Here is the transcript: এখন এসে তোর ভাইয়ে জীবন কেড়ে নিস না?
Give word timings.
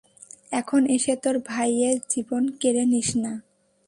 এখন 0.51 0.81
এসে 0.95 1.13
তোর 1.23 1.35
ভাইয়ে 1.47 1.89
জীবন 2.09 2.43
কেড়ে 2.59 2.83
নিস 2.85 3.09
না? 3.15 3.33